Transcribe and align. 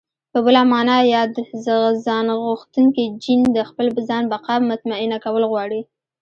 په 0.31 0.39
بله 0.45 0.61
مانا 0.71 0.97
ياد 1.13 1.33
ځانغوښتونکی 2.05 3.03
جېن 3.23 3.41
د 3.57 3.59
خپل 3.69 3.87
ځان 4.09 4.23
بقا 4.31 4.55
مطمينه 4.71 5.17
کول 5.25 5.43
غواړي. 5.51 5.81